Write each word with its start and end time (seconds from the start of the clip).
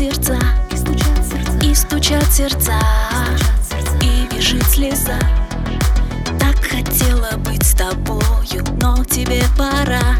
сердца, 0.00 0.38
и 0.70 0.76
стучат 0.76 1.26
сердца, 1.28 1.58
и, 1.62 1.74
стучат 1.74 2.32
сердца, 2.32 2.72
и 4.00 4.34
бежит 4.34 4.64
слеза. 4.64 5.18
Так 6.38 6.56
хотела 6.64 7.36
быть 7.36 7.62
с 7.62 7.74
тобою, 7.74 8.64
но 8.80 9.04
тебе 9.04 9.42
пора, 9.58 10.16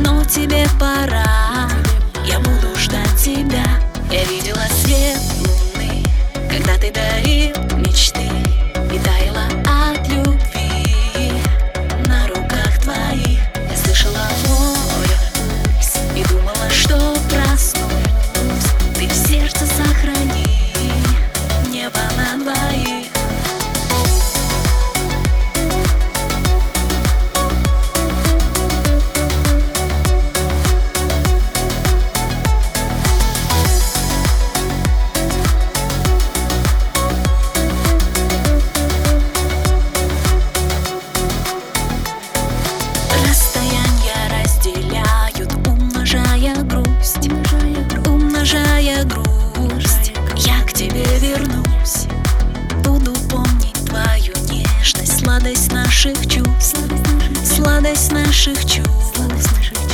но 0.00 0.22
тебе, 0.26 0.66
пора. 0.78 1.53
Сладость 55.44 55.72
наших 55.72 56.26
чувств. 56.26 56.78
Сладость 57.44 58.12
наших 58.12 58.58
чувств. 58.64 59.20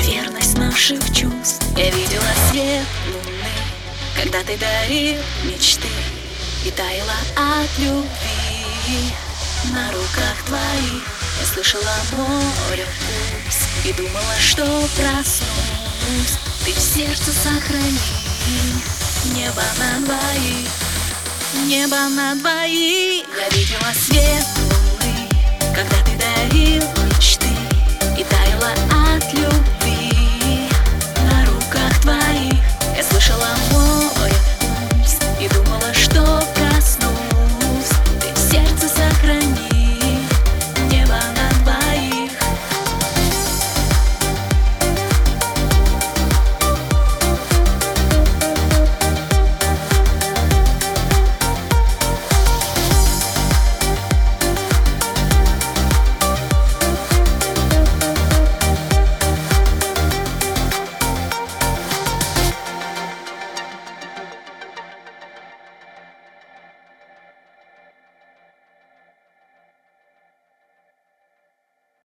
Верность 0.07 0.57
наших 0.57 1.01
чувств. 1.13 1.65
Я 1.77 1.91
видела 1.91 2.23
свет 2.51 2.87
луны 3.07 3.51
Когда 4.17 4.45
ты 4.45 4.57
дарил 4.57 5.21
мечты 5.45 5.89
И 6.65 6.71
таяла 6.71 7.17
от 7.37 7.79
любви. 7.79 9.13
На 9.73 9.91
руках 9.91 10.37
твоих 10.47 11.03
Я 11.41 11.47
слышала 11.47 11.97
море 12.13 12.87
вкус 12.87 13.59
И 13.85 13.93
думала, 13.93 14.35
что 14.39 14.63
проснусь. 14.97 16.39
Ты 16.65 16.73
в 16.73 16.79
сердце 16.79 17.33
сохрани 17.33 17.99
Небо 19.35 19.63
на 19.79 20.07
двоих 20.07 20.90
Небо 21.55 22.09
на 22.11 22.35
двоих. 22.37 23.25
Я 23.37 23.49
видела 23.51 23.93
свет 23.93 24.30